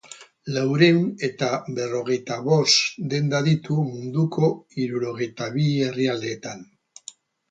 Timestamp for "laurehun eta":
0.53-1.49